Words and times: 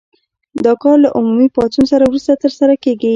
دا 0.65 0.73
کار 0.81 0.97
له 1.03 1.09
عمومي 1.17 1.47
پاڅون 1.55 1.85
وروسته 1.91 2.39
ترسره 2.43 2.75
کیږي. 2.83 3.09